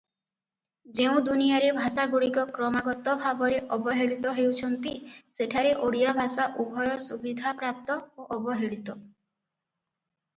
ଯେଉଁ 0.99 1.19
ଦୁନିଆରେ 1.25 1.67
ଭାଷାଗୁଡ଼ିକ 1.73 2.45
କ୍ରମାଗତ 2.55 3.13
ଭାବରେ 3.25 3.59
ଅବହେଳିତ 3.77 4.33
ହେଉଛନ୍ତି 4.37 4.93
ସେଠାରେ 5.41 5.75
ଓଡ଼ିଆ 5.89 6.15
ଭାଷା 6.21 6.47
ଉଭୟ 6.65 6.95
ସୁବିଧାପ୍ରାପ୍ତ 7.09 7.99
ଓ 8.17 8.27
ଅବହେଳିତ। 8.39 8.97